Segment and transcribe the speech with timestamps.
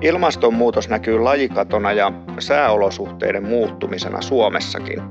[0.00, 5.02] Ilmastonmuutos näkyy lajikatona ja sääolosuhteiden muuttumisena Suomessakin,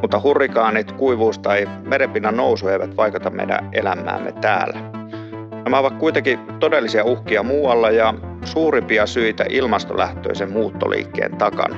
[0.00, 4.78] mutta hurrikaanit, kuivuus tai merenpinnan nousu eivät vaikuta meidän elämäämme täällä.
[5.64, 8.14] Nämä ovat kuitenkin todellisia uhkia muualla ja
[8.44, 11.76] suurimpia syitä ilmastolähtöisen muuttoliikkeen takana.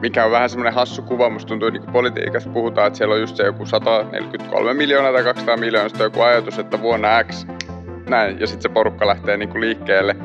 [0.00, 3.20] Mikä on vähän semmoinen hassu kuva, musta tuntuu, että niin politiikassa puhutaan, että siellä on
[3.20, 7.46] just se joku 143 miljoonaa tai 200 miljoonaa, joku ajatus, että vuonna X
[8.08, 10.16] näin, ja sitten se porukka lähtee niin kuin liikkeelle.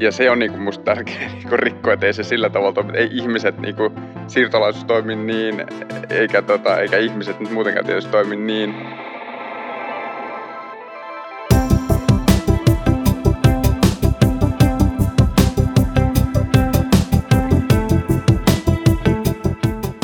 [0.00, 2.72] Ja se on niin kuin musta tärkeä niin kuin rikko, että ei se sillä tavalla
[2.72, 2.92] toimi.
[2.98, 3.92] Ei ihmiset, niin kuin,
[4.26, 5.66] siirtolaisuus toimi niin,
[6.10, 8.74] eikä, tota, eikä ihmiset nyt muutenkaan tietysti toimi niin.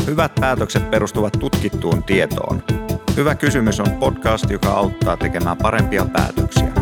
[0.06, 2.62] Hyvät päätökset perustuvat tutkittuun tietoon.
[3.16, 6.75] Hyvä kysymys on podcast, joka auttaa tekemään parempia päätöksiä.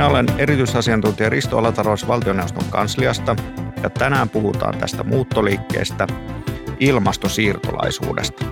[0.00, 3.36] Minä olen erityisasiantuntija Risto Alataros valtioneuvoston kansliasta
[3.82, 6.06] ja tänään puhutaan tästä muuttoliikkeestä,
[6.78, 8.44] ilmastosiirtolaisuudesta.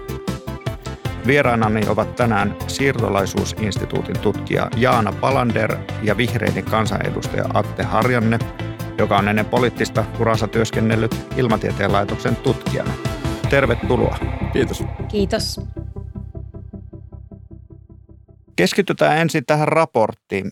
[1.27, 8.39] Vieraanani ovat tänään siirtolaisuusinstituutin tutkija Jaana Palander ja vihreiden kansanedustaja Atte Harjanne,
[8.99, 12.93] joka on ennen poliittista uransa työskennellyt Ilmatieteen laitoksen tutkijana.
[13.51, 14.19] Tervetuloa.
[14.53, 14.85] Kiitos.
[15.09, 15.61] Kiitos.
[18.57, 20.51] Keskitytään ensin tähän raporttiin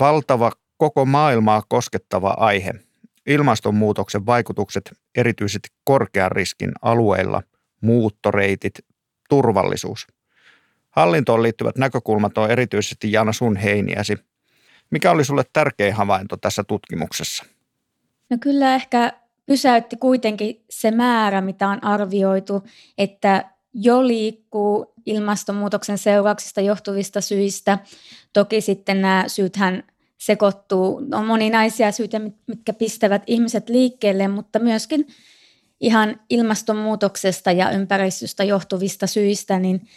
[0.00, 2.74] valtava koko maailmaa koskettava aihe.
[3.26, 7.42] Ilmastonmuutoksen vaikutukset erityisesti korkean riskin alueilla,
[7.80, 8.74] muuttoreitit,
[9.28, 10.06] turvallisuus.
[10.90, 14.16] Hallintoon liittyvät näkökulmat on erityisesti Jana sun heiniäsi.
[14.90, 17.44] Mikä oli sulle tärkein havainto tässä tutkimuksessa?
[18.30, 19.12] No kyllä ehkä
[19.46, 22.64] pysäytti kuitenkin se määrä, mitä on arvioitu,
[22.98, 27.78] että jo liikkuu ilmastonmuutoksen seurauksista johtuvista syistä.
[28.32, 29.82] Toki sitten nämä syythän
[30.18, 35.06] sekoittuu, on moninaisia syitä, mitkä pistävät ihmiset liikkeelle, mutta myöskin
[35.80, 39.88] ihan ilmastonmuutoksesta ja ympäristöstä johtuvista syistä, niin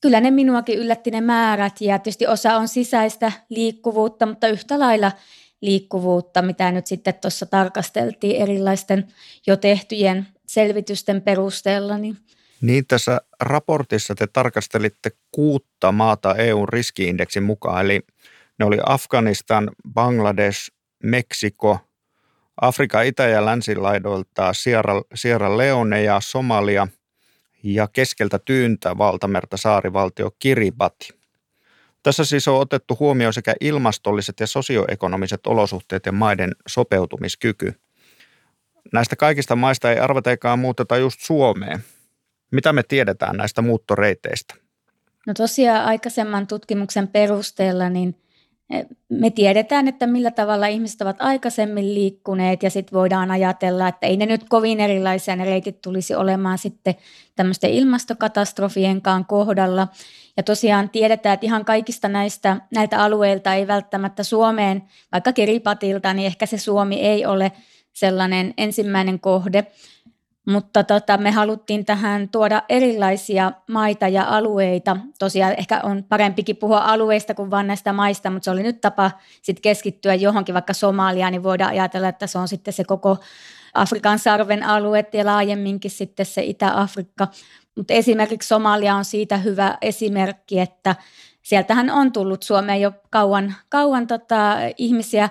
[0.00, 5.12] kyllä ne minuakin yllätti ne määrät ja tietysti osa on sisäistä liikkuvuutta, mutta yhtä lailla
[5.60, 9.08] liikkuvuutta, mitä nyt sitten tuossa tarkasteltiin erilaisten
[9.46, 12.16] jo tehtyjen selvitysten perusteella, niin
[12.60, 18.00] niin tässä raportissa te tarkastelitte kuutta maata EUn riskiindeksin mukaan, eli
[18.58, 20.70] ne oli Afganistan, Bangladesh,
[21.02, 21.78] Meksiko,
[22.60, 26.88] Afrikan itä- ja länsilaidoilta Sierra, Sierra Leone ja Somalia
[27.62, 31.08] ja keskeltä tyyntä valtamerta saarivaltio Kiribati.
[32.02, 37.74] Tässä siis on otettu huomioon sekä ilmastolliset ja sosioekonomiset olosuhteet ja maiden sopeutumiskyky.
[38.92, 41.84] Näistä kaikista maista ei arvateikaan muuteta just Suomeen–
[42.54, 44.54] mitä me tiedetään näistä muuttoreiteistä?
[45.26, 48.16] No tosiaan aikaisemman tutkimuksen perusteella niin
[48.70, 54.06] eh, me tiedetään, että millä tavalla ihmiset ovat aikaisemmin liikkuneet ja sitten voidaan ajatella, että
[54.06, 56.94] ei ne nyt kovin erilaisia ne reitit tulisi olemaan sitten
[57.36, 59.88] tämmöisten ilmastokatastrofienkaan kohdalla.
[60.36, 64.82] Ja tosiaan tiedetään, että ihan kaikista näistä näiltä alueilta ei välttämättä Suomeen,
[65.12, 67.52] vaikka Kiripatilta, niin ehkä se Suomi ei ole
[67.92, 69.66] sellainen ensimmäinen kohde.
[70.44, 74.96] Mutta tota, me haluttiin tähän tuoda erilaisia maita ja alueita.
[75.18, 79.10] Tosiaan ehkä on parempikin puhua alueista kuin vain näistä maista, mutta se oli nyt tapa
[79.42, 83.18] sit keskittyä johonkin, vaikka Somaliaan, niin voidaan ajatella, että se on sitten se koko
[83.74, 87.28] Afrikan sarven alue ja laajemminkin sitten se Itä-Afrikka.
[87.76, 90.96] Mutta esimerkiksi Somalia on siitä hyvä esimerkki, että
[91.42, 95.28] sieltähän on tullut Suomeen jo kauan, kauan tota, ihmisiä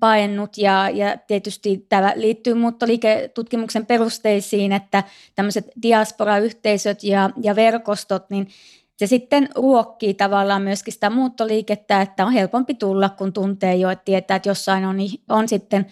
[0.00, 8.48] paennut ja, ja tietysti tämä liittyy muuttoliiketutkimuksen perusteisiin, että tämmöiset diasporayhteisöt ja, ja verkostot, niin
[8.96, 14.04] se sitten ruokkii tavallaan myöskin sitä muuttoliikettä, että on helpompi tulla, kun tuntee jo, että
[14.04, 14.96] tietää, että jossain on,
[15.28, 15.86] on sitten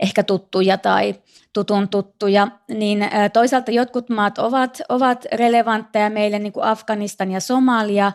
[0.00, 1.14] ehkä tuttuja tai
[1.52, 8.12] tutun tuttuja, niin toisaalta jotkut maat ovat, ovat relevantteja meille, niin kuin Afganistan ja Somalia,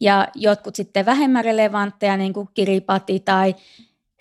[0.00, 3.54] ja jotkut sitten vähemmän relevantteja, niin kuin Kiribati tai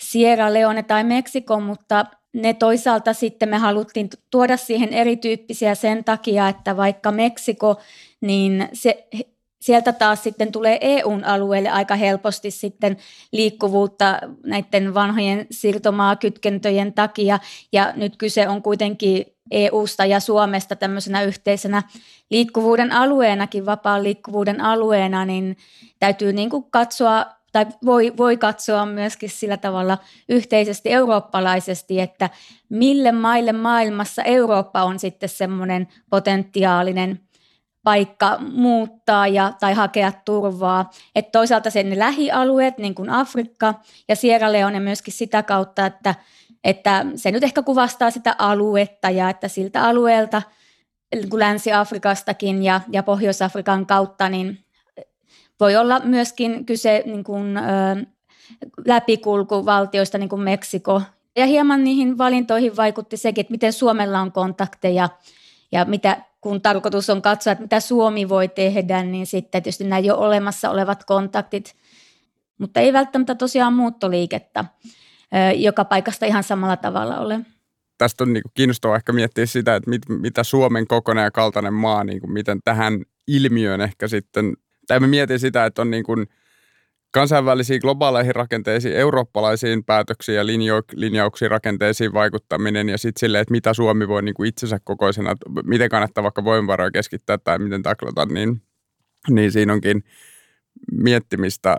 [0.02, 6.48] Sierra Leone tai Meksiko, mutta ne toisaalta sitten me haluttiin tuoda siihen erityyppisiä sen takia,
[6.50, 7.80] että vaikka Meksiko,
[8.22, 9.08] niin se,
[9.62, 12.98] sieltä taas sitten tulee EUn alueelle aika helposti sitten
[13.32, 17.40] liikkuvuutta näiden vanhojen siirtomaakytkentöjen takia.
[17.72, 21.84] Ja nyt kyse on kuitenkin EUsta ja Suomesta tämmöisenä yhteisenä
[22.30, 25.58] liikkuvuuden alueenakin, vapaan liikkuvuuden alueena, niin
[26.00, 29.98] täytyy niin kuin katsoa tai voi, voi katsoa myöskin sillä tavalla
[30.30, 32.30] yhteisesti eurooppalaisesti, että
[32.70, 37.20] mille maille maailmassa Eurooppa on sitten semmoinen potentiaalinen
[37.84, 40.90] paikka muuttaa ja, tai hakea turvaa.
[41.16, 43.74] Et toisaalta sen lähialueet, niin kuin Afrikka
[44.08, 46.16] ja Sierra Leone myöskin sitä kautta, että,
[46.64, 50.42] että se nyt ehkä kuvastaa sitä aluetta ja että siltä alueelta
[51.16, 54.66] niin kuin Länsi-Afrikastakin ja, ja Pohjois-Afrikan kautta, niin
[55.62, 57.62] voi olla myöskin kyse niin kuin, ö,
[58.86, 61.02] läpikulkuvaltioista, niin kuin Meksiko.
[61.36, 65.10] Ja hieman niihin valintoihin vaikutti sekin, että miten Suomella on kontakteja
[65.72, 70.00] ja mitä, kun tarkoitus on katsoa, että mitä Suomi voi tehdä, niin sitten tietysti nämä
[70.00, 71.76] jo olemassa olevat kontaktit,
[72.58, 74.66] mutta ei välttämättä tosiaan muuttoliikettä
[75.56, 77.40] joka paikasta ihan samalla tavalla ole.
[77.98, 81.74] Tästä on niin kuin kiinnostavaa ehkä miettiä sitä, että mit, mitä Suomen kokoinen ja kaltainen
[81.74, 84.54] maa, niin kuin miten tähän ilmiöön ehkä sitten,
[84.92, 86.28] tai me mietin sitä, että on niin kuin–
[87.12, 93.74] kansainvälisiin globaaleihin rakenteisiin, eurooppalaisiin päätöksiin ja linjo- linjauksiin rakenteisiin vaikuttaminen ja sitten silleen, että mitä
[93.74, 95.36] Suomi voi niin kuin itsensä kokoisena,
[95.66, 98.62] miten kannattaa vaikka voimavaroja keskittää tai miten taklata, niin,
[99.30, 100.04] niin siinä onkin
[100.92, 101.78] miettimistä,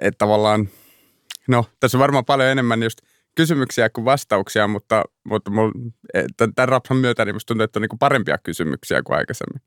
[0.00, 0.68] että tavallaan,
[1.48, 2.98] no tässä on varmaan paljon enemmän just
[3.36, 5.70] kysymyksiä kuin vastauksia, mutta, mutta mul,
[6.56, 9.62] tämän rapsan myötä niin tuntuu, että on niin parempia kysymyksiä kuin aikaisemmin.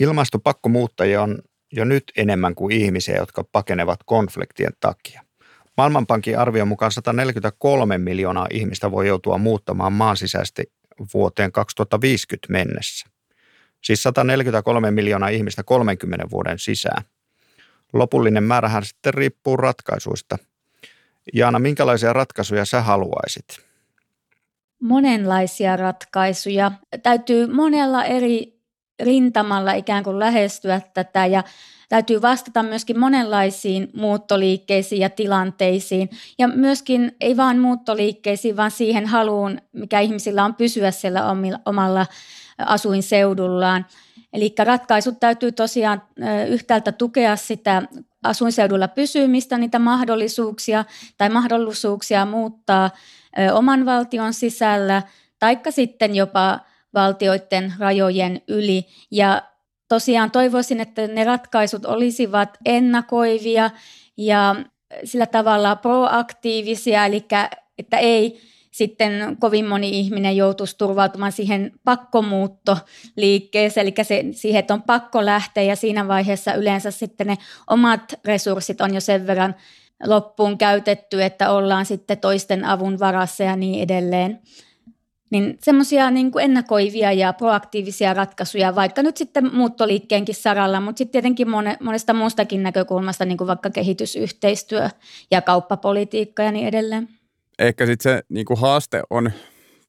[0.00, 1.38] Ilmastopakkomuuttajia on
[1.72, 5.22] jo nyt enemmän kuin ihmisiä, jotka pakenevat konfliktien takia.
[5.76, 10.72] Maailmanpankin arvion mukaan 143 miljoonaa ihmistä voi joutua muuttamaan maan sisäisesti
[11.14, 13.06] vuoteen 2050 mennessä.
[13.84, 17.02] Siis 143 miljoonaa ihmistä 30 vuoden sisään.
[17.92, 20.38] Lopullinen määrähän sitten riippuu ratkaisuista.
[21.34, 23.46] Jaana, minkälaisia ratkaisuja sä haluaisit?
[24.80, 26.72] Monenlaisia ratkaisuja.
[27.02, 28.59] Täytyy monella eri
[29.02, 31.44] rintamalla ikään kuin lähestyä tätä ja
[31.88, 39.58] täytyy vastata myöskin monenlaisiin muuttoliikkeisiin ja tilanteisiin ja myöskin ei vain muuttoliikkeisiin, vaan siihen haluun,
[39.72, 41.22] mikä ihmisillä on pysyä siellä
[41.66, 42.06] omalla
[42.58, 43.86] asuinseudullaan.
[44.32, 46.02] Eli ratkaisut täytyy tosiaan
[46.48, 47.82] yhtäältä tukea sitä
[48.22, 50.84] asuinseudulla pysymistä, niitä mahdollisuuksia
[51.18, 52.90] tai mahdollisuuksia muuttaa
[53.52, 55.02] oman valtion sisällä,
[55.38, 56.60] taikka sitten jopa
[56.94, 58.86] valtioiden rajojen yli.
[59.10, 59.42] Ja
[59.88, 63.70] tosiaan toivoisin, että ne ratkaisut olisivat ennakoivia
[64.16, 64.56] ja
[65.04, 67.26] sillä tavalla proaktiivisia, eli
[67.78, 68.40] että ei
[68.70, 75.62] sitten kovin moni ihminen joutuisi turvautumaan siihen pakkomuuttoliikkeeseen, eli se, siihen, että on pakko lähteä
[75.62, 77.38] ja siinä vaiheessa yleensä sitten ne
[77.70, 79.54] omat resurssit on jo sen verran
[80.06, 84.40] loppuun käytetty, että ollaan sitten toisten avun varassa ja niin edelleen.
[85.30, 91.48] Niin semmoisia niin ennakoivia ja proaktiivisia ratkaisuja, vaikka nyt sitten muuttoliikkeenkin saralla, mutta sitten tietenkin
[91.80, 94.88] monesta muustakin näkökulmasta, niin kuin vaikka kehitysyhteistyö
[95.30, 97.08] ja kauppapolitiikka ja niin edelleen.
[97.58, 99.30] Ehkä sitten se niin kuin haaste on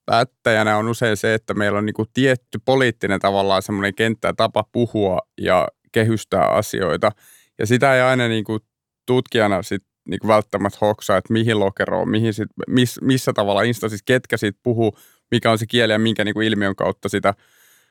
[0.05, 4.33] päättäjänä on usein se, että meillä on niin kuin tietty poliittinen tavallaan semmoinen kenttä ja
[4.33, 7.11] tapa puhua ja kehystää asioita.
[7.59, 8.59] Ja sitä ei aina niin kuin
[9.05, 14.37] tutkijana sit niin välttämättä hoksaa, että mihin lokeroon, mihin sit, miss, missä tavalla instanssissa, ketkä
[14.37, 14.97] siitä puhuu,
[15.31, 17.33] mikä on se kieli ja minkä niin kuin ilmiön kautta sitä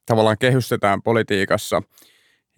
[0.06, 1.82] tavallaan kehystetään politiikassa.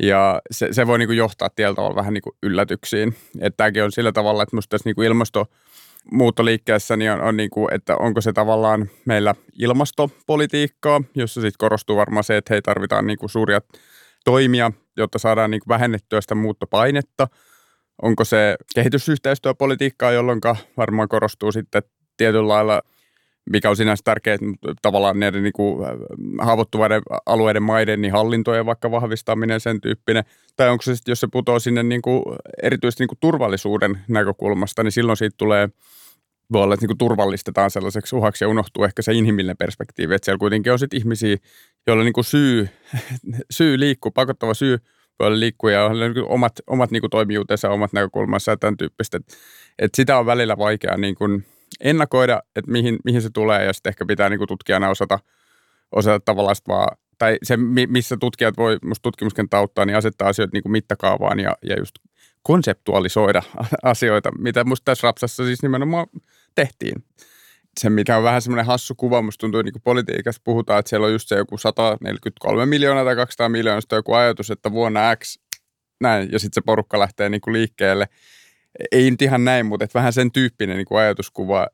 [0.02, 3.14] Ja se, se voi niin kuin johtaa tietyllä tavalla vähän niin kuin yllätyksiin.
[3.40, 7.50] Että tämäkin on sillä tavalla, että minusta tässä niin kuin ilmastomuuttoliikkeessä niin on, on niin
[7.50, 13.06] kuin, että onko se tavallaan meillä ilmastopolitiikkaa, jossa sitten korostuu varmaan se, että hei tarvitaan
[13.06, 13.60] niin kuin suuria
[14.24, 17.28] toimia, jotta saadaan niin kuin vähennettyä sitä muuttopainetta.
[18.02, 20.40] Onko se kehitysyhteistyöpolitiikkaa, jolloin
[20.76, 21.82] varmaan korostuu sitten
[22.16, 22.82] tietyllä lailla–
[23.50, 24.38] mikä on sinänsä tärkeää,
[24.82, 25.52] tavallaan näiden niin
[26.40, 30.24] haavoittuvaiden alueiden maiden niin hallintojen vaikka vahvistaminen, sen tyyppinen.
[30.56, 32.22] Tai onko se sitten, jos se putoaa sinne niin kuin,
[32.62, 35.68] erityisesti niin kuin turvallisuuden näkökulmasta, niin silloin siitä tulee
[36.52, 40.38] voi olla, että niin turvallistetaan sellaiseksi uhaksi ja unohtuu ehkä se inhimillinen perspektiivi, että siellä
[40.38, 41.36] kuitenkin on sitten ihmisiä,
[41.86, 42.68] joilla niin syy,
[43.50, 44.78] syy liikkuu, pakottava syy
[45.18, 49.16] voi olla liikkua ja on niin omat, omat niin toimijuutensa, omat näkökulmansa ja tämän tyyppistä.
[49.16, 49.34] Että,
[49.78, 51.44] että sitä on välillä vaikea niin kuin
[51.82, 55.18] ennakoida, että mihin, mihin se tulee ja sitten ehkä pitää niin kuin tutkijana osata,
[55.92, 57.56] osata tavallaan vaan, tai se
[57.88, 61.94] missä tutkijat voi musta tutkimuskenttä auttaa, niin asettaa asioita niin kuin mittakaavaan ja, ja just
[62.42, 63.42] konseptualisoida
[63.82, 66.06] asioita, mitä musta tässä rapsassa siis nimenomaan
[66.54, 67.04] tehtiin.
[67.80, 71.06] Se, mikä on vähän semmoinen hassu kuva, musta tuntuu niin kuin politiikassa puhutaan, että siellä
[71.06, 75.38] on just se joku 143 miljoonaa tai 200 miljoonaa, joku ajatus, että vuonna X
[76.00, 78.08] näin, ja sitten se porukka lähtee niin kuin liikkeelle–
[78.92, 81.66] ei nyt ihan näin, mutta että vähän sen tyyppinen niin kuin ajatuskuva.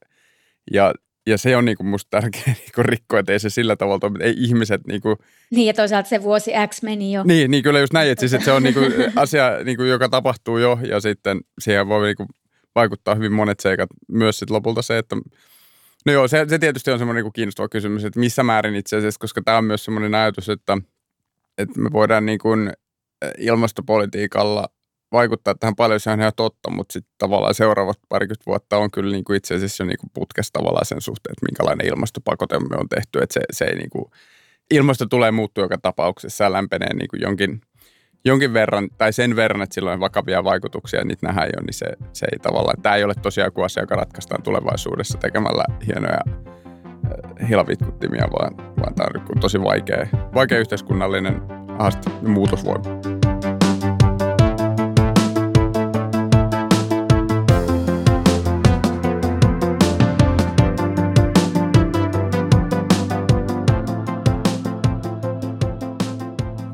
[0.72, 0.94] Ja,
[1.26, 4.06] ja se on niin kuin musta tärkeä niin kuin rikko, että ei se sillä tavalla
[4.06, 5.16] että ei ihmiset niin kuin...
[5.50, 7.22] Niin ja toisaalta se vuosi X meni jo.
[7.24, 9.88] Niin, niin kyllä just näin, että, siis, että se on niin kuin asia, niin kuin,
[9.88, 12.28] joka tapahtuu jo ja sitten siihen voi niin kuin
[12.74, 13.90] vaikuttaa hyvin monet seikat.
[14.08, 15.16] Myös sitten lopulta se, että
[16.06, 19.20] No joo, se, se tietysti on semmoinen niin kiinnostava kysymys, että missä määrin itse asiassa,
[19.20, 20.78] koska tämä on myös semmoinen ajatus, että
[21.58, 22.72] että me voidaan niin kuin
[23.38, 24.68] ilmastopolitiikalla
[25.12, 29.12] vaikuttaa tähän paljon, se on ihan totta, mutta sitten tavallaan seuraavat parikymmentä vuotta on kyllä
[29.12, 32.76] niin kuin itse asiassa jo niin kuin putkessa tavallaan sen suhteen, että minkälainen ilmastopakote me
[32.76, 34.04] on tehty, että se, se ei niin kuin,
[34.70, 37.60] ilmasto tulee muuttua joka tapauksessa ja lämpenee niin kuin jonkin,
[38.24, 41.86] jonkin verran, tai sen verran, että sillä on vakavia vaikutuksia, niitä nähdään jo, niin se,
[42.12, 47.48] se ei tavallaan, tämä ei ole tosiaan joku asia, joka ratkaistaan tulevaisuudessa tekemällä hienoja äh,
[47.48, 51.42] hilavitkuttimia, vaan, vaan tämä on tosi vaikea, vaikea yhteiskunnallinen
[51.78, 52.97] haaste ja muutosvoima.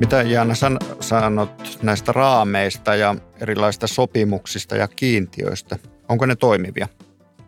[0.00, 5.78] Mitä Jaana san, sanot näistä raameista ja erilaisista sopimuksista ja kiintiöistä?
[6.08, 6.88] Onko ne toimivia?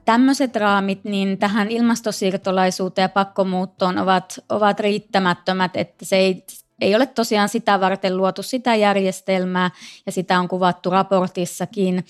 [0.04, 6.44] Tämmöiset raamit niin tähän ilmastosiirtolaisuuteen ja pakkomuuttoon ovat, ovat riittämättömät, että se ei,
[6.80, 9.70] ei ole tosiaan sitä varten luotu sitä järjestelmää
[10.06, 12.04] ja sitä on kuvattu raportissakin.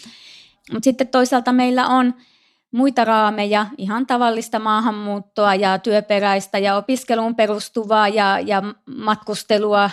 [0.72, 2.14] Mutta sitten toisaalta meillä on
[2.72, 8.62] muita raameja, ihan tavallista maahanmuuttoa ja työperäistä ja opiskeluun perustuvaa ja, ja
[8.96, 9.90] matkustelua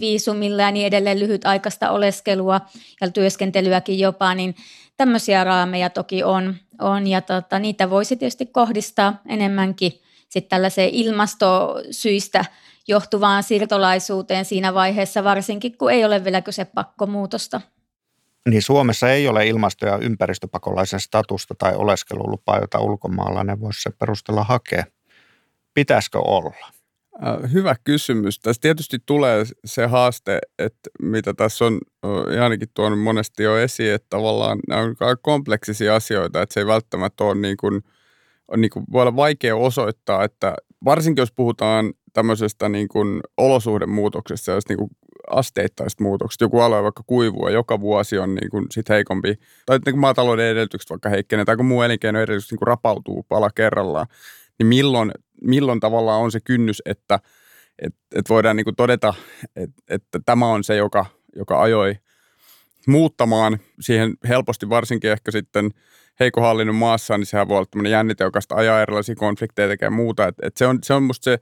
[0.00, 2.60] viisumilla ja niin edelleen lyhytaikaista oleskelua
[3.00, 4.54] ja työskentelyäkin jopa, niin
[4.96, 7.06] tämmöisiä raameja toki on, on.
[7.06, 9.92] Ja tota, niitä voisi tietysti kohdistaa enemmänkin
[10.28, 12.44] sitten tällaiseen ilmastosyistä
[12.88, 17.60] johtuvaan siirtolaisuuteen siinä vaiheessa, varsinkin kun ei ole vielä kyse pakkomuutosta
[18.48, 24.44] niin Suomessa ei ole ilmasto- ja ympäristöpakolaisen statusta tai oleskelulupaa, jota ulkomaalainen voisi se perustella
[24.44, 24.84] hakea.
[25.74, 26.70] Pitäisikö olla?
[27.52, 28.40] Hyvä kysymys.
[28.40, 31.80] Tässä tietysti tulee se haaste, että mitä tässä on
[32.42, 37.24] ainakin tuonut monesti jo esiin, että tavallaan nämä on kompleksisia asioita, että se ei välttämättä
[37.24, 37.82] ole niin kuin,
[38.48, 44.50] on niin kuin, voi olla vaikea osoittaa, että varsinkin jos puhutaan tämmöisestä niin kuin olosuhdemuutoksesta
[44.50, 44.90] ja niin kuin
[45.30, 46.44] asteittaista muutoksista.
[46.44, 49.34] Joku alue vaikka kuivua, joka vuosi on niin kuin sit heikompi,
[49.66, 53.26] tai niin kuin maatalouden edellytykset vaikka heikkenee, tai kun muu elinkeino edellytykset niin kuin rapautuu
[53.28, 54.06] pala kerrallaan,
[54.58, 55.12] niin milloin,
[55.42, 57.20] milloin tavallaan on se kynnys, että
[57.78, 59.14] et, et voidaan niin kuin todeta,
[59.56, 61.96] että, että tämä on se, joka, joka ajoi
[62.86, 65.70] muuttamaan siihen helposti varsinkin ehkä sitten
[66.20, 70.26] heikko hallinnon maassa, niin sehän voi olla tämmöinen jännite, joka ajaa erilaisia konflikteja tekee muuta.
[70.26, 71.38] Et, et se, on, se on musta se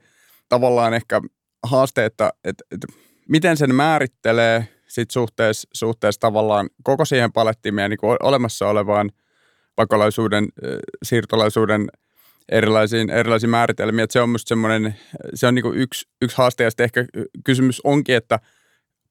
[0.49, 1.21] tavallaan ehkä
[1.63, 2.79] haaste, että et, et
[3.29, 9.11] miten sen määrittelee sit suhteessa, suhteessa tavallaan koko siihen palettiin meidän niin olemassa olevaan
[9.75, 10.47] pakolaisuuden,
[11.03, 11.87] siirtolaisuuden
[12.49, 14.03] erilaisiin, erilaisiin määritelmiin.
[14.03, 14.95] Että se on minusta semmoinen,
[15.33, 17.05] se on niin yksi, yksi haaste ja sitten ehkä
[17.43, 18.39] kysymys onkin, että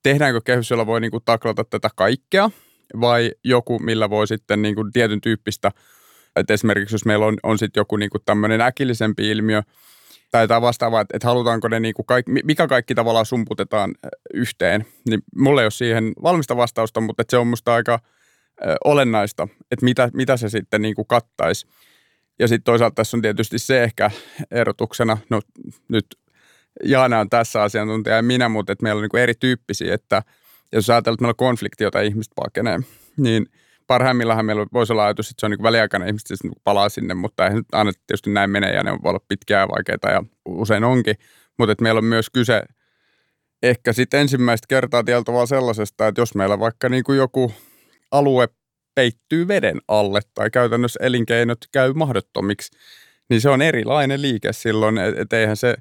[0.02, 2.50] tehdäänkö kehys, jolla voi niin kuin taklata tätä kaikkea
[3.00, 5.71] vai joku, millä voi sitten niin kuin tietyn tyyppistä,
[6.37, 9.62] että esimerkiksi jos meillä on, on sitten joku niin kuin tämmöinen äkillisempi ilmiö,
[10.33, 13.95] tai jotain vastaavaa, että, halutaanko ne niin kuin kaikki, mikä kaikki tavallaan sumputetaan
[14.35, 17.99] yhteen, niin mulla ei ole siihen valmista vastausta, mutta se on musta aika
[18.85, 21.67] olennaista, että mitä, mitä se sitten niin kuin kattaisi.
[22.39, 24.11] Ja sitten toisaalta tässä on tietysti se ehkä
[24.51, 25.41] erotuksena, no
[25.89, 26.07] nyt
[26.85, 30.23] Jaana on tässä asiantuntija ja minä, mutta että meillä on niin kuin erityyppisiä, että
[30.73, 32.81] jos ajatellaan, että meillä on konflikti, jota ihmiset pakenee,
[33.17, 33.47] niin–
[33.87, 37.15] parhaimmillaan meillä voisi olla ajatus, että se on niin väliaikainen ihmiset siis niin palaa sinne,
[37.15, 40.85] mutta ei nyt aina tietysti näin mene ja ne voi olla pitkää vaikeita ja usein
[40.85, 41.17] onkin.
[41.59, 42.62] Mutta meillä on myös kyse
[43.62, 47.53] ehkä sitten ensimmäistä kertaa tieltävää sellaisesta, että jos meillä vaikka niin kuin joku
[48.11, 48.49] alue
[48.95, 52.79] peittyy veden alle tai käytännössä elinkeinot käy mahdottomiksi,
[53.31, 55.77] niin se on erilainen liike silloin, että et eihän se,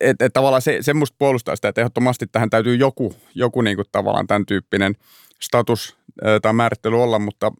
[0.00, 3.76] että et tavallaan se, se musta puolustaa sitä, että ehdottomasti tähän täytyy joku, joku niin
[3.76, 4.94] kuin tavallaan tämän tyyppinen
[5.42, 5.96] status
[6.42, 7.52] tai määrittely olla, mutta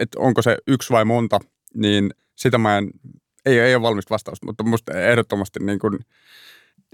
[0.00, 1.40] et onko se yksi vai monta,
[1.74, 2.90] niin sitä mä en,
[3.46, 5.98] ei, ei ole valmista vastausta, mutta minusta ehdottomasti niin kuin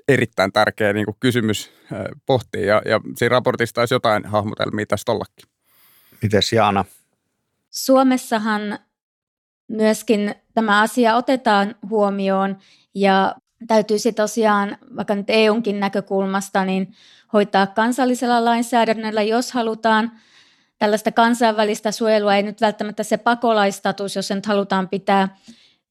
[0.08, 1.70] erittäin tärkeä niin kuin kysymys
[2.26, 5.48] pohtia ja, ja siinä raportissa olisi jotain hahmotelmia tästä ollakin.
[6.22, 6.84] Mites Jaana?
[7.70, 8.78] Suomessahan
[9.68, 12.58] myöskin tämä asia otetaan huomioon
[12.94, 13.34] ja
[13.66, 16.94] täytyisi tosiaan, vaikka nyt EUnkin näkökulmasta, niin
[17.32, 20.12] hoitaa kansallisella lainsäädännöllä, jos halutaan
[20.78, 25.36] tällaista kansainvälistä suojelua, ei nyt välttämättä se pakolaistatus, jos se nyt halutaan pitää,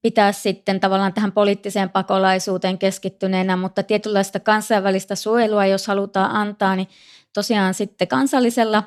[0.02, 6.88] pitää sitten tavallaan tähän poliittiseen pakolaisuuteen keskittyneenä, mutta tietynlaista kansainvälistä suojelua, jos halutaan antaa, niin
[7.32, 8.82] tosiaan sitten kansallisella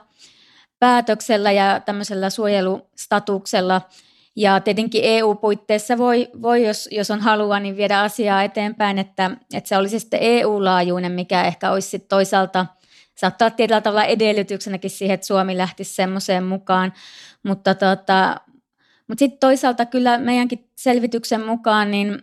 [0.80, 3.82] päätöksellä ja tämmöisellä suojelustatuksella–
[4.38, 9.68] ja tietenkin EU-puitteissa voi, voi jos, jos on halua, niin viedä asiaa eteenpäin, että, että
[9.68, 12.66] se olisi sitten EU-laajuinen, mikä ehkä olisi sitten toisaalta,
[13.18, 16.94] saattaa tietyllä tavalla edellytyksenäkin siihen, että Suomi lähtisi semmoiseen mukaan.
[17.44, 18.36] Mutta, tota,
[19.08, 22.22] mutta sitten toisaalta kyllä meidänkin selvityksen mukaan, niin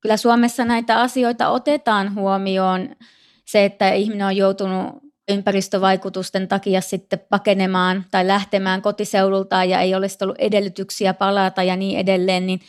[0.00, 2.96] kyllä Suomessa näitä asioita otetaan huomioon
[3.44, 10.06] se, että ihminen on joutunut ympäristövaikutusten takia sitten pakenemaan tai lähtemään kotiseudultaan ja ei ole
[10.22, 12.60] ollut edellytyksiä palata ja niin edelleen, niin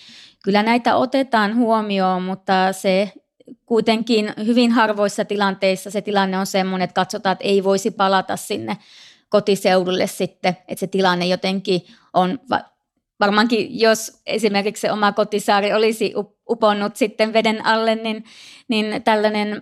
[0.43, 3.11] kyllä näitä otetaan huomioon, mutta se
[3.65, 8.77] kuitenkin hyvin harvoissa tilanteissa se tilanne on sellainen, että katsotaan, että ei voisi palata sinne
[9.29, 11.81] kotiseudulle sitten, että se tilanne jotenkin
[12.13, 12.39] on
[13.19, 16.13] varmaankin jos esimerkiksi se oma kotisaari olisi
[16.49, 18.23] uponnut sitten veden alle, niin,
[18.67, 19.61] niin tällainen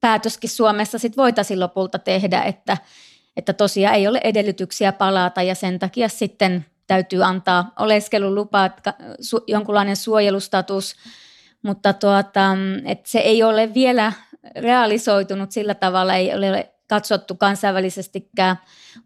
[0.00, 2.76] päätöskin Suomessa sitten voitaisiin lopulta tehdä, että,
[3.36, 8.70] että tosiaan ei ole edellytyksiä palata ja sen takia sitten täytyy antaa oleskelulupa,
[9.46, 10.94] jonkunlainen suojelustatus,
[11.62, 14.12] mutta tuota, että se ei ole vielä
[14.56, 18.56] realisoitunut sillä tavalla, ei ole katsottu kansainvälisestikään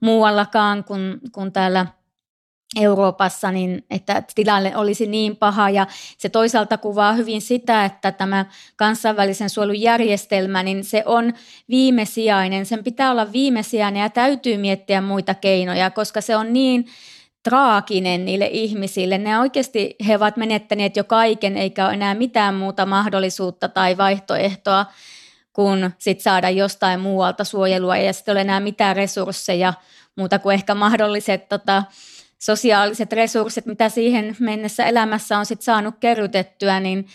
[0.00, 1.86] muuallakaan kuin, kuin täällä–
[2.80, 5.70] Euroopassa, niin että tilanne olisi niin paha.
[5.70, 5.86] Ja
[6.18, 8.46] se toisaalta kuvaa hyvin sitä, että tämä
[8.76, 11.32] kansainvälisen suojelun järjestelmä, niin se on
[11.68, 16.86] viimesijainen, sen pitää olla viimesijainen ja täytyy miettiä muita keinoja, koska se on niin
[17.44, 19.18] traaginen niille ihmisille.
[19.18, 24.86] Ne oikeasti he ovat menettäneet jo kaiken eikä ole enää mitään muuta mahdollisuutta tai vaihtoehtoa
[25.52, 29.74] kuin sit saada jostain muualta suojelua ja sitten ole enää mitään resursseja
[30.16, 31.82] muuta kuin ehkä mahdolliset tota,
[32.38, 37.06] sosiaaliset resurssit, mitä siihen mennessä elämässä on sit saanut kerrytettyä, niin,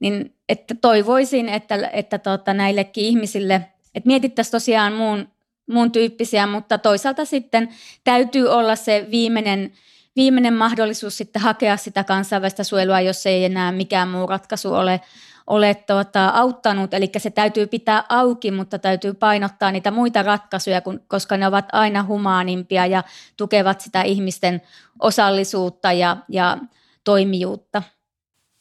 [0.00, 3.54] niin että toivoisin, että, että tota, näillekin ihmisille,
[3.94, 5.28] että mietittäisiin tosiaan muun,
[5.66, 7.68] muun tyyppisiä, mutta toisaalta sitten
[8.04, 9.72] täytyy olla se viimeinen,
[10.16, 15.00] viimeinen mahdollisuus sitten hakea sitä kansainvälistä suojelua, jos ei enää mikään muu ratkaisu ole,
[15.46, 16.94] ole tuota, auttanut.
[16.94, 22.04] Eli se täytyy pitää auki, mutta täytyy painottaa niitä muita ratkaisuja, koska ne ovat aina
[22.04, 23.02] humaanimpia ja
[23.36, 24.62] tukevat sitä ihmisten
[24.98, 26.58] osallisuutta ja, ja
[27.04, 27.82] toimijuutta.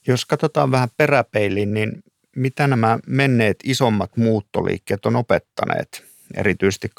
[0.08, 2.04] Jos katsotaan vähän peräpeiliin, niin
[2.36, 6.90] mitä nämä menneet isommat muuttoliikkeet on opettaneet, erityisesti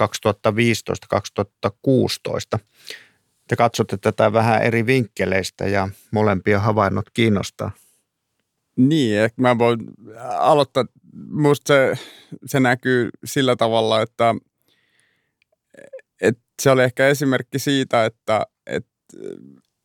[2.57, 2.59] 2015-2016?
[3.49, 7.71] Te katsotte tätä vähän eri vinkkeleistä ja molempia havainnot kiinnostaa.
[8.77, 9.79] Niin, ehkä mä voin
[10.39, 10.85] aloittaa.
[11.31, 11.95] Musta se,
[12.47, 14.35] se näkyy sillä tavalla, että,
[16.21, 18.91] että se oli ehkä esimerkki siitä, että, että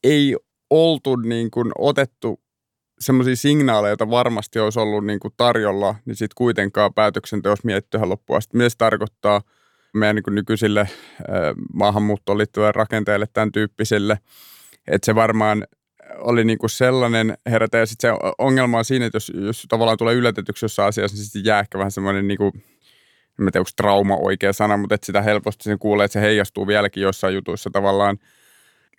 [0.03, 0.35] ei
[0.69, 2.39] oltu niin kuin otettu
[3.01, 8.37] semmoisia signaaleja, joita varmasti olisi ollut niin kuin tarjolla, niin sitten kuitenkaan päätöksenteossa miettiä loppuun
[8.37, 8.57] asti.
[8.57, 9.41] Se tarkoittaa
[9.93, 10.89] meidän niin kuin nykyisille
[11.73, 14.19] maahanmuuttoon liittyville rakenteille, tämän tyyppisille,
[14.87, 15.67] että se varmaan
[16.17, 17.77] oli niin kuin sellainen herätä.
[17.77, 21.25] Ja sitten se ongelma on siinä, että jos, jos tavallaan tulee yllätetyksi jossain asiassa, niin
[21.25, 25.05] sitten jää ehkä vähän semmoinen niin kuin, en tiedä, onko trauma oikea sana, mutta että
[25.05, 28.17] sitä helposti sen kuulee, että se heijastuu vieläkin jossain jutuissa tavallaan.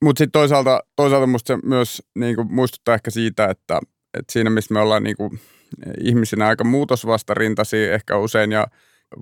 [0.03, 3.81] Mutta sitten toisaalta, toisaalta musta se myös niin kuin muistuttaa ehkä siitä, että,
[4.19, 5.41] että siinä missä me ollaan niin kuin
[6.01, 8.67] ihmisinä aika muutosvastarintaisia ehkä usein ja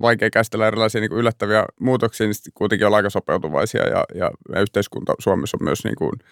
[0.01, 5.13] vaikea käsitellä erilaisia niin kuin yllättäviä muutoksia, niin kuitenkin ollaan aika sopeutuvaisia ja, ja yhteiskunta
[5.19, 6.11] Suomessa on myös niin kuin–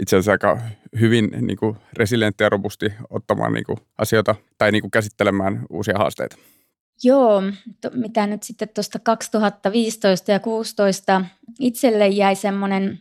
[0.00, 0.58] itse asiassa aika
[1.00, 5.98] hyvin niin kuin resilientti ja robusti ottamaan niin kuin asioita tai niin kuin käsittelemään uusia
[5.98, 6.36] haasteita.
[7.04, 7.42] Joo,
[7.80, 11.24] to, mitä nyt sitten tuosta 2015 ja 2016
[11.58, 13.00] itselle jäi semmoinen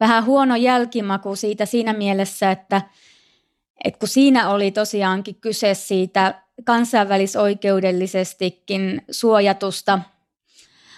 [0.00, 2.82] vähän huono jälkimaku siitä siinä mielessä, että,
[3.84, 9.98] että kun siinä oli tosiaankin kyse siitä kansainvälisoikeudellisestikin suojatusta–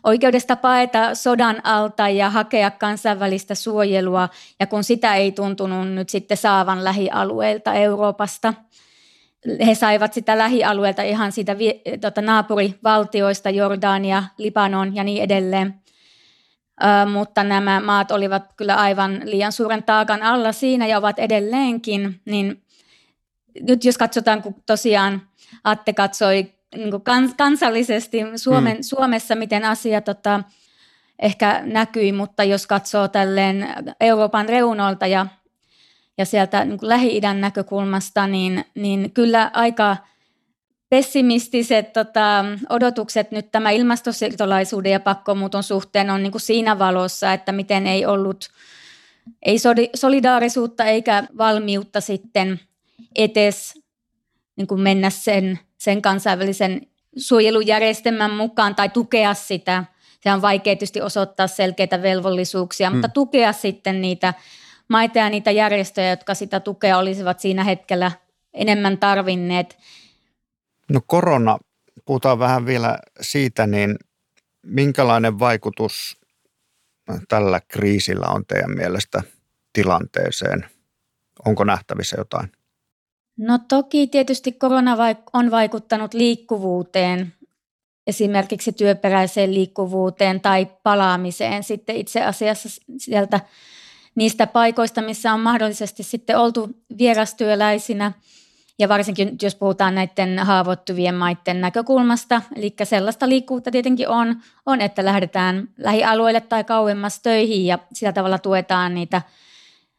[0.05, 4.29] oikeudesta paeta sodan alta ja hakea kansainvälistä suojelua,
[4.61, 8.55] ja kun sitä ei tuntunut nyt sitten saavan lähialueilta Euroopasta,
[9.67, 11.57] he saivat sitä lähialueelta ihan siitä
[12.01, 15.75] tota, naapurivaltioista, Jordania, Libanon ja niin edelleen.
[16.83, 22.21] Ö, mutta nämä maat olivat kyllä aivan liian suuren taakan alla siinä ja ovat edelleenkin,
[22.25, 22.62] niin
[23.61, 25.23] nyt jos katsotaan, kun tosiaan
[25.64, 28.83] Atte katsoi niin kans, kansallisesti Suomen, mm.
[28.83, 30.43] Suomessa, miten asia tota,
[31.19, 33.69] ehkä näkyi, mutta jos katsoo tälleen
[34.01, 35.27] Euroopan reunolta ja,
[36.19, 39.97] ja sieltä niin Lähi-idän näkökulmasta, niin, niin kyllä aika
[40.88, 47.53] pessimistiset tota, odotukset nyt tämä ilmastosiirtolaisuuden ja pakkomuuton suhteen on niin kuin siinä valossa, että
[47.53, 48.48] miten ei ollut
[49.42, 49.57] ei
[49.94, 52.61] solidaarisuutta eikä valmiutta sitten
[53.16, 53.74] etes
[54.57, 59.85] niin kuin mennä sen sen kansainvälisen suojelujärjestelmän mukaan tai tukea sitä.
[60.20, 62.96] Se on vaikea tietysti osoittaa selkeitä velvollisuuksia, mm.
[62.96, 64.35] mutta tukea sitten niitä
[64.88, 68.12] maita ja niitä järjestöjä, jotka sitä tukea olisivat siinä hetkellä
[68.55, 69.79] enemmän tarvinneet.
[70.90, 71.59] No korona,
[72.05, 73.96] puhutaan vähän vielä siitä, niin
[74.62, 76.20] minkälainen vaikutus
[77.29, 79.22] tällä kriisillä on teidän mielestä
[79.72, 80.66] tilanteeseen?
[81.46, 82.53] Onko nähtävissä jotain?
[83.38, 84.96] No toki tietysti korona
[85.33, 87.33] on vaikuttanut liikkuvuuteen
[88.07, 93.40] esimerkiksi työperäiseen liikkuvuuteen tai palaamiseen sitten itse asiassa sieltä
[94.14, 98.12] niistä paikoista, missä on mahdollisesti sitten oltu vierastyöläisinä
[98.79, 104.37] ja varsinkin jos puhutaan näiden haavoittuvien maiden näkökulmasta, eli sellaista liikkuvuutta tietenkin on,
[104.67, 109.23] on, että lähdetään lähialueille tai kauemmas töihin ja sillä tavalla tuetaan niitä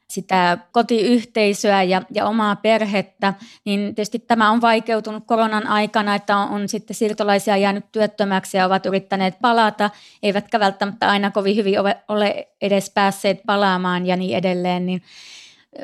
[0.09, 3.33] sitä kotiyhteisöä ja, ja omaa perhettä,
[3.65, 8.65] niin tietysti tämä on vaikeutunut koronan aikana, että on, on sitten siirtolaisia jäänyt työttömäksi ja
[8.65, 9.89] ovat yrittäneet palata,
[10.23, 15.01] eivätkä välttämättä aina kovin hyvin ole, ole edes päässeet palaamaan ja niin edelleen, niin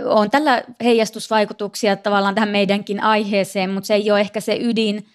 [0.05, 5.05] on tällä heijastusvaikutuksia tavallaan tähän meidänkin aiheeseen, mutta se ei ole ehkä se ydin,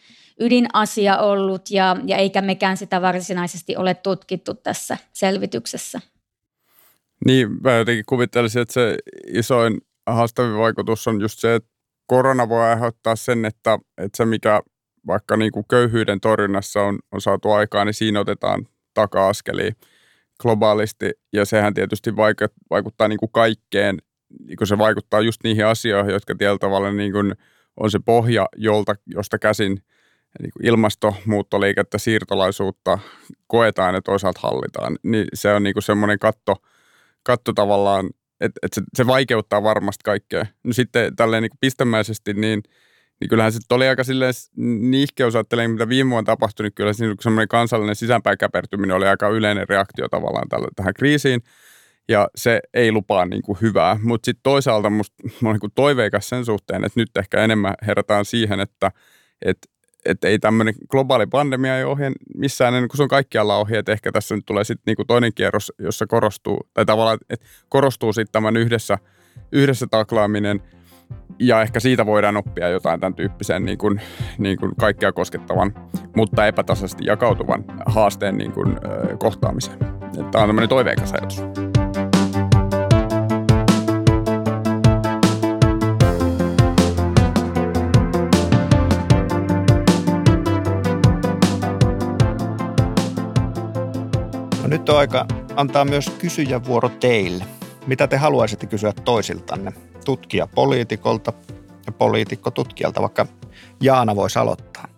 [0.41, 6.01] ydinasia ollut ja, ja eikä mekään sitä varsinaisesti ole tutkittu tässä selvityksessä.
[7.27, 11.71] Niin, mä jotenkin kuvittelisin, että se isoin haastavin vaikutus on just se, että
[12.07, 14.61] korona voi aiheuttaa sen, että, että se mikä
[15.07, 19.73] vaikka niin kuin köyhyyden torjunnassa on, on saatu aikaan, niin siinä otetaan taka-askelia
[20.41, 21.11] globaalisti.
[21.33, 22.17] Ja sehän tietysti
[22.71, 23.99] vaikuttaa niin kuin kaikkeen,
[24.47, 27.35] niin kuin se vaikuttaa just niihin asioihin, jotka tietyllä tavalla niin kuin
[27.77, 29.83] on se pohja, jolta, josta käsin
[30.41, 32.99] niin kuin ilmastonmuuttoliikettä, siirtolaisuutta
[33.47, 34.99] koetaan ja toisaalta hallitaan.
[35.03, 36.57] Niin se on niin kuin semmoinen katto–
[37.23, 40.47] katto tavallaan, että et se, se vaikeuttaa varmasti kaikkea.
[40.65, 42.63] No sitten tälleen niin pistemäisesti, niin,
[43.21, 44.35] niin kyllähän se oli aika silleen
[44.91, 49.07] niihkeä, jos ajattelee, mitä viime vuonna tapahtui, niin kyllä se semmoinen kansallinen sisäänpäin käpertyminen oli
[49.07, 51.43] aika yleinen reaktio tavallaan tälle, tähän kriisiin.
[52.11, 56.29] Ja se ei lupaa niin kuin hyvää, mutta sitten toisaalta musta, mä olen niin toiveikas
[56.29, 58.91] sen suhteen, että nyt ehkä enemmän herätään siihen, että,
[59.43, 59.69] että
[60.05, 63.93] että ei tämmöinen globaali pandemia ei ohje missään ennen kuin se on kaikkialla ohje, että
[63.93, 68.33] ehkä tässä nyt tulee sitten niinku toinen kierros, jossa korostuu, tai tavallaan, että korostuu sitten
[68.33, 68.99] tämän yhdessä,
[69.53, 70.63] yhdessä taklaaminen,
[71.39, 74.01] ja ehkä siitä voidaan oppia jotain tämän tyyppisen niin kuin,
[74.39, 75.75] niin kuin kaikkea koskettavan,
[76.17, 78.77] mutta epätasaisesti jakautuvan haasteen niin kuin,
[79.19, 79.79] kohtaamiseen.
[79.79, 81.80] Tämä on tämmöinen toiveikas ajatus.
[94.71, 97.45] Nyt on aika antaa myös kysyjävuoro teille.
[97.87, 99.73] Mitä te haluaisitte kysyä toisiltanne?
[100.05, 101.33] Tutkija poliitikolta
[101.87, 103.27] ja poliitikko tutkijalta, vaikka
[103.81, 104.89] Jaana voisi aloittaa.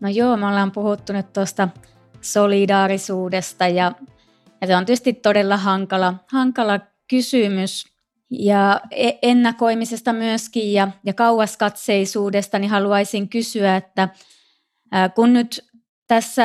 [0.00, 1.68] No joo, me ollaan puhuttu nyt tuosta
[2.20, 3.92] solidaarisuudesta ja,
[4.60, 7.84] ja se on tietysti todella hankala, hankala kysymys
[8.30, 14.08] ja e-, ennakoimisesta myöskin ja, ja kauaskatseisuudesta, niin haluaisin kysyä, että
[15.14, 15.64] kun nyt
[16.06, 16.44] tässä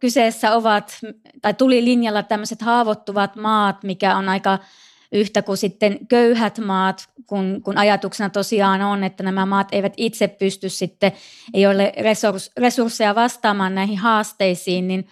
[0.00, 0.98] kyseessä ovat,
[1.42, 4.58] tai tuli linjalla tämmöiset haavoittuvat maat, mikä on aika
[5.12, 10.28] yhtä kuin sitten köyhät maat, kun, kun ajatuksena tosiaan on, että nämä maat eivät itse
[10.28, 11.12] pysty sitten,
[11.54, 15.08] ei ole resurs, resursseja vastaamaan näihin haasteisiin, niin,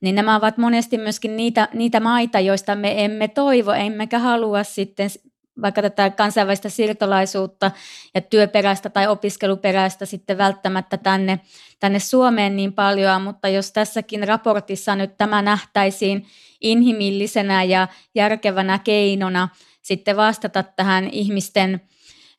[0.00, 5.10] niin nämä ovat monesti myöskin niitä, niitä maita, joista me emme toivo, emmekä halua sitten
[5.62, 7.70] vaikka tätä kansainvälistä siirtolaisuutta
[8.14, 11.40] ja työperäistä tai opiskeluperäistä sitten välttämättä tänne,
[11.80, 16.26] tänne Suomeen niin paljon, mutta jos tässäkin raportissa nyt tämä nähtäisiin
[16.60, 19.48] inhimillisenä ja järkevänä keinona
[19.82, 21.80] sitten vastata tähän ihmisten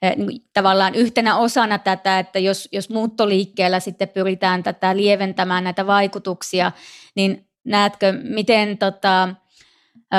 [0.02, 5.88] eh, niin tavallaan yhtenä osana tätä, että jos, jos muuttoliikkeellä sitten pyritään tätä lieventämään näitä
[5.88, 6.72] vaikutuksia,
[7.16, 9.30] niin näetkö, miten tota,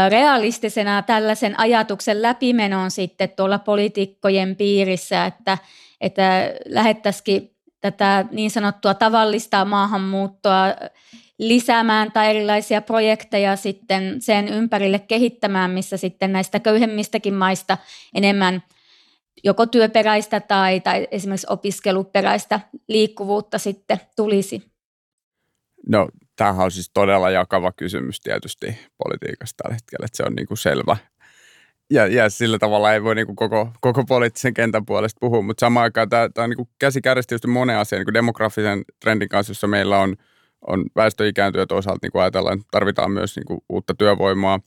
[0.08, 5.58] realistisena tällaisen ajatuksen läpimenon sitten tuolla poliitikkojen piirissä, että,
[6.00, 10.66] että lähettäisikin tätä niin sanottua tavallista maahanmuuttoa
[11.38, 17.78] lisäämään tai erilaisia projekteja sitten sen ympärille kehittämään, missä sitten näistä köyhemmistäkin maista
[18.14, 18.62] enemmän
[19.44, 24.62] joko työperäistä tai, tai esimerkiksi opiskeluperäistä liikkuvuutta sitten tulisi.
[25.88, 26.08] No
[26.42, 30.58] tämähän on siis todella jakava kysymys tietysti politiikassa tällä hetkellä, että se on niin kuin
[30.58, 30.96] selvä.
[31.90, 35.60] Ja, ja sillä tavalla ei voi niin kuin koko, koko poliittisen kentän puolesta puhua, mutta
[35.60, 37.00] samaan aikaan tämä, tämä on niin kuin käsi
[37.46, 40.16] monen asian niin kuin demografisen trendin kanssa, jossa meillä on,
[40.66, 44.60] on väestö ikääntyy ja toisaalta niin kuin ajatellaan, että tarvitaan myös niin kuin uutta työvoimaa.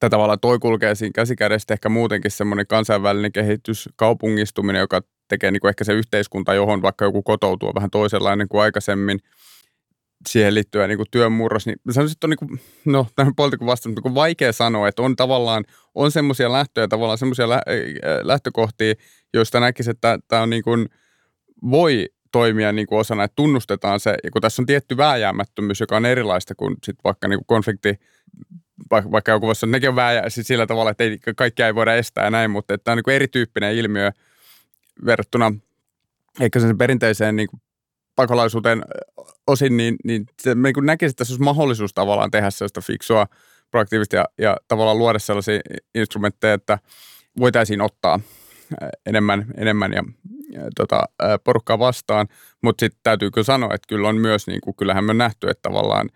[0.00, 5.60] Tätä tavalla toi kulkee siinä käsikädessä ehkä muutenkin semmoinen kansainvälinen kehitys, kaupungistuminen, joka tekee niin
[5.60, 9.18] kuin ehkä se yhteiskunta, johon vaikka joku kotoutuu vähän toisenlainen kuin aikaisemmin–
[10.28, 13.94] siihen liittyen niin työn murros, niin sanoisin, että on niin kuin, no tähän poliitikon vastaan,
[13.94, 17.62] mutta vaikea sanoa, että on tavallaan, on semmoisia lähtöjä, tavallaan semmoisia lä-
[18.22, 18.94] lähtökohtia,
[19.34, 20.88] joista näkisi, että tämä on niin kuin,
[21.70, 25.96] voi toimia niin kuin osana, että tunnustetaan se, ja kun tässä on tietty vääjäämättömyys, joka
[25.96, 28.00] on erilaista kuin sit vaikka niin kuin konflikti,
[28.90, 31.94] vaikka joku voisi sanoa, nekin on vääjää siis sillä tavalla, että ei, kaikkia ei voida
[31.94, 34.10] estää ja näin, mutta että tämä on niin kuin erityyppinen ilmiö
[35.06, 35.52] verrattuna
[36.40, 37.60] ehkä sen perinteiseen niin kuin
[38.16, 38.82] pakolaisuuteen
[39.46, 43.26] osin, niin, niin se, niin kuin näkisin, että tässä olisi mahdollisuus tavallaan tehdä sellaista fiksua,
[43.70, 45.60] proaktiivista ja, ja tavallaan luoda sellaisia
[45.94, 46.78] instrumentteja, että
[47.38, 48.20] voitaisiin ottaa
[49.06, 50.02] enemmän, enemmän ja,
[50.52, 51.02] ja tota,
[51.44, 52.28] porukkaa vastaan,
[52.62, 55.62] mutta sitten täytyy kyllä sanoa, että kyllä on myös, niin kuin, kyllähän me nähty, että
[55.62, 56.10] tavallaan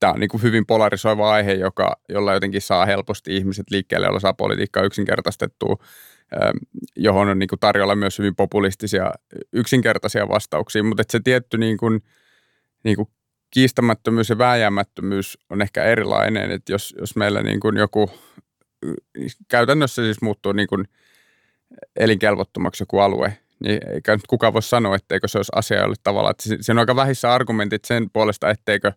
[0.00, 4.20] tämä on niin kuin hyvin polarisoiva aihe, joka, jolla jotenkin saa helposti ihmiset liikkeelle, jolla
[4.20, 5.76] saa politiikkaa yksinkertaistettua,
[6.96, 9.10] johon on niin kuin tarjolla myös hyvin populistisia
[9.52, 12.02] yksinkertaisia vastauksia, mutta se tietty niin kuin,
[12.84, 13.08] niin kuin
[13.50, 18.10] kiistämättömyys ja vääjäämättömyys on ehkä erilainen, että jos, jos meillä niin kuin joku
[19.48, 20.84] käytännössä siis muuttuu niin kuin
[21.96, 26.30] elinkelvottomaksi joku alue, niin eikä nyt kukaan voi sanoa, etteikö se olisi asia jolle tavalla.
[26.30, 28.92] Että se on aika vähissä argumentit sen puolesta, etteikö,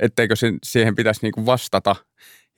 [0.00, 1.96] etteikö siihen pitäisi niin kuin vastata.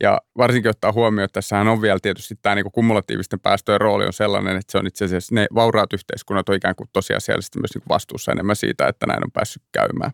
[0.03, 4.13] Ja varsinkin ottaa huomioon, että tässähän on vielä tietysti tämä niin kumulatiivisten päästöjen rooli on
[4.13, 7.89] sellainen, että se on itse asiassa ne vauraat yhteiskunnat on ikään kuin tosiasiallisesti myös niin
[7.89, 10.11] vastuussa enemmän siitä, että näin on päässyt käymään.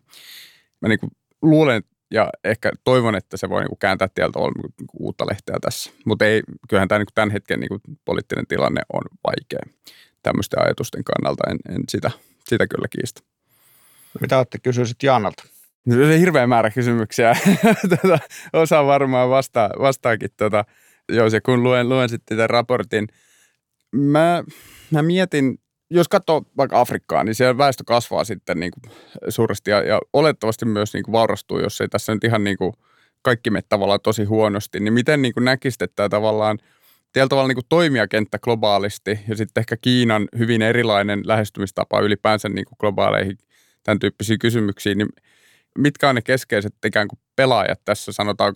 [0.81, 4.89] Mä niin kuin luulen ja ehkä toivon, että se voi niin kuin kääntää tieltä niin
[4.99, 5.91] uutta lehteä tässä.
[6.05, 9.73] Mutta ei, kyllähän tämä niin kuin tämän hetken niin kuin poliittinen tilanne on vaikea
[10.23, 11.43] tämmöisten ajatusten kannalta.
[11.49, 12.11] En, en sitä,
[12.49, 13.21] sitä kyllä kiistä.
[14.21, 15.43] Mitä olette kysyisit Jaanalta?
[16.19, 17.35] Hirveä määrä kysymyksiä.
[17.89, 18.19] tota,
[18.53, 20.29] osa varmaan vastaa, vastaakin.
[20.37, 20.65] Tota,
[21.09, 23.07] joo, se kun luen, luen sitten tämän raportin.
[23.95, 24.43] Mä,
[24.91, 25.57] mä mietin
[25.91, 28.93] jos katsoo vaikka Afrikkaa, niin siellä väestö kasvaa sitten niin kuin
[29.29, 32.73] suuresti ja, ja olettavasti myös niin kuin vaurastuu, jos ei tässä nyt ihan niin kuin
[33.21, 34.79] kaikki mene tavallaan tosi huonosti.
[34.79, 36.57] Niin miten niin kuin näkisit, että tavallaan
[37.13, 42.65] teillä tavallaan niin kuin toimijakenttä globaalisti ja sitten ehkä Kiinan hyvin erilainen lähestymistapa ylipäänsä niin
[42.65, 43.37] kuin globaaleihin
[43.83, 45.09] tämän tyyppisiin kysymyksiin, niin
[45.77, 48.53] mitkä on ne keskeiset ikään kuin pelaajat tässä sanotaan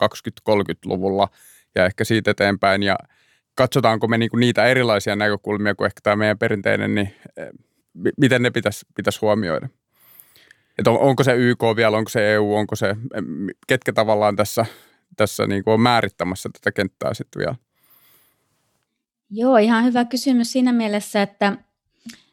[0.49, 1.28] 20-30-luvulla
[1.75, 2.97] ja ehkä siitä eteenpäin ja–
[3.56, 7.49] katsotaanko me niinku niitä erilaisia näkökulmia kuin ehkä tämä meidän perinteinen, niin eh,
[8.17, 9.69] miten ne pitäisi, pitäisi huomioida?
[10.78, 12.95] Että on, onko se YK vielä, onko se EU, onko se,
[13.67, 14.65] ketkä tavallaan tässä,
[15.17, 17.56] tässä niin kuin on määrittämässä tätä kenttää sitten vielä?
[19.30, 21.58] Joo, ihan hyvä kysymys siinä mielessä, että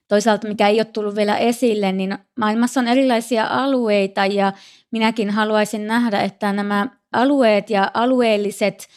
[0.08, 4.52] toisaalta mikä ei ole tullut vielä esille, niin maailmassa on erilaisia alueita ja
[4.90, 8.88] minäkin haluaisin nähdä, että nämä alueet ja alueelliset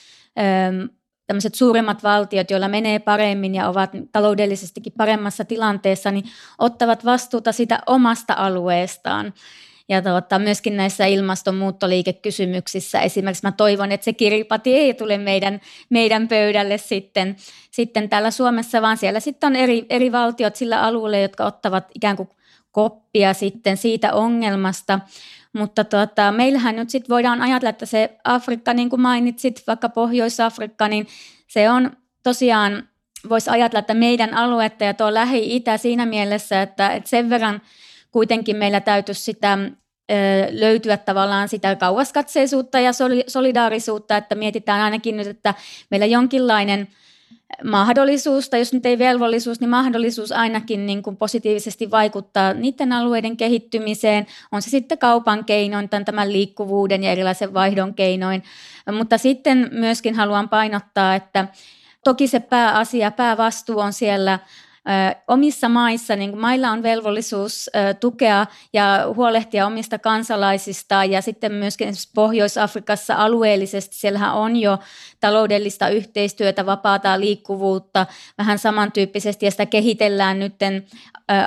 [1.28, 6.26] tämmöiset suuremmat valtiot, joilla menee paremmin ja ovat taloudellisestikin paremmassa tilanteessa, niin
[6.60, 9.34] ottavat vastuuta sitä omasta alueestaan.
[9.90, 16.28] Ja tuota, myöskin näissä ilmastonmuuttoliikekysymyksissä esimerkiksi mä toivon, että se kiripati ei tule meidän, meidän
[16.28, 17.36] pöydälle sitten,
[17.72, 22.18] sitten täällä Suomessa, vaan siellä sitten on eri, eri valtiot sillä alueella, jotka ottavat ikään
[22.18, 22.30] kuin
[22.72, 25.00] koppia sitten siitä ongelmasta.
[25.54, 30.88] Mutta tota, meillähän nyt sitten voidaan ajatella, että se Afrikka, niin kuin mainitsit, vaikka Pohjois-Afrikka,
[30.88, 31.08] niin
[31.48, 31.92] se on
[32.24, 32.90] tosiaan,
[33.30, 37.62] voisi ajatella, että meidän aluetta ja tuo Lähi-Itä siinä mielessä, että, että sen verran
[38.16, 39.58] kuitenkin meillä täytyisi sitä
[40.52, 42.92] löytyä tavallaan sitä kauaskatseisuutta ja
[43.28, 45.54] solidaarisuutta, että mietitään ainakin nyt, että
[45.92, 46.88] meillä jonkinlainen–
[47.64, 53.38] mahdollisuus, tai jos nyt ei velvollisuus, niin mahdollisuus ainakin niin kuin positiivisesti vaikuttaa niiden alueiden
[53.38, 58.44] kehittymiseen, on se sitten kaupan keinoin, tämän, tämän liikkuvuuden ja erilaisen vaihdon keinoin.
[58.92, 61.48] Mutta sitten myöskin haluan painottaa, että
[62.04, 64.40] toki se pääasia, päävastuu on siellä
[65.28, 67.70] omissa maissa, niin mailla on velvollisuus
[68.00, 74.80] tukea ja huolehtia omista kansalaisista ja sitten myöskin Pohjois-Afrikassa alueellisesti, siellähän on jo
[75.20, 78.06] taloudellista yhteistyötä, vapaata liikkuvuutta
[78.38, 80.56] vähän samantyyppisesti ja sitä kehitellään nyt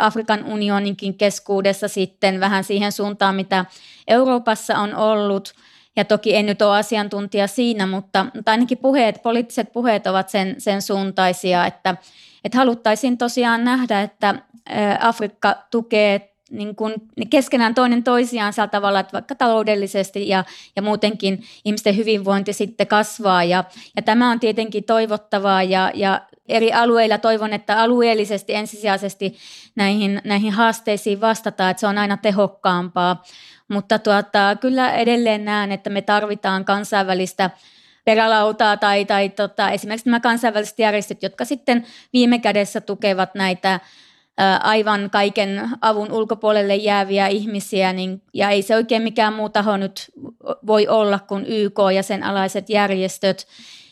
[0.00, 3.64] Afrikan unioninkin keskuudessa sitten vähän siihen suuntaan, mitä
[4.08, 5.54] Euroopassa on ollut.
[5.96, 10.54] Ja toki en nyt ole asiantuntija siinä, mutta, mutta ainakin puheet, poliittiset puheet ovat sen,
[10.58, 11.96] sen suuntaisia, että,
[12.44, 14.34] että haluttaisiin tosiaan nähdä, että
[15.00, 16.94] Afrikka tukee niin kuin
[17.30, 20.44] keskenään toinen toisiaan sillä tavalla, että vaikka taloudellisesti ja,
[20.76, 23.44] ja muutenkin ihmisten hyvinvointi sitten kasvaa.
[23.44, 23.64] Ja,
[23.96, 29.36] ja tämä on tietenkin toivottavaa ja, ja eri alueilla toivon, että alueellisesti ensisijaisesti
[29.76, 33.22] näihin, näihin haasteisiin vastataan, että se on aina tehokkaampaa.
[33.68, 37.50] Mutta tuota, kyllä edelleen näen, että me tarvitaan kansainvälistä
[38.08, 43.80] perälautaa tai, tai tota, esimerkiksi nämä kansainväliset järjestöt, jotka sitten viime kädessä tukevat näitä
[44.62, 50.10] aivan kaiken avun ulkopuolelle jääviä ihmisiä, niin, ja ei se oikein mikään muu taho nyt
[50.66, 53.46] voi olla kuin YK ja sen alaiset järjestöt.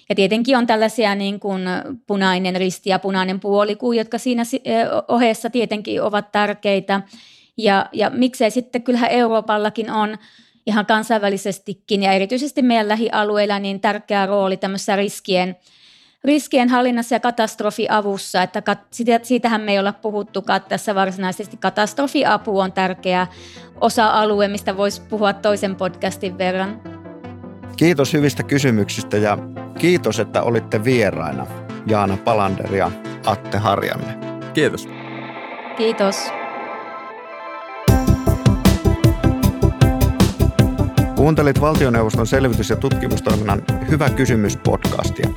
[0.08, 1.62] Ja tietenkin on tällaisia niin kuin
[2.06, 4.42] punainen risti ja punainen puolikuu, jotka siinä
[5.08, 7.00] ohessa tietenkin ovat tärkeitä.
[7.56, 10.18] Ja, ja miksei sitten, kyllähän Euroopallakin on
[10.66, 15.56] ihan kansainvälisestikin ja erityisesti meidän lähialueilla niin tärkeä rooli tämmöisessä riskien,
[16.24, 18.62] riskien hallinnassa ja katastrofiavussa, että
[19.22, 21.56] siitähän me ei olla puhuttukaan tässä varsinaisesti.
[21.56, 23.26] Katastrofiapu on tärkeä
[23.80, 26.80] osa-alue, mistä voisi puhua toisen podcastin verran.
[27.76, 29.38] Kiitos hyvistä kysymyksistä ja
[29.78, 31.46] kiitos, että olitte vieraina
[31.86, 32.90] Jaana Palander ja
[33.26, 34.18] Atte Harjanne.
[34.54, 34.88] Kiitos.
[35.76, 36.16] Kiitos.
[41.16, 45.28] Kuuntelit valtioneuvoston selvitys- ja tutkimustoiminnan Hyvä kysymys podcastia.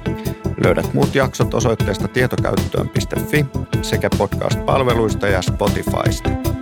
[0.63, 3.45] Löydät muut jaksot osoitteesta tietokäyttöön.fi
[3.81, 6.58] sekä podcast-palveluista ja Spotifysta.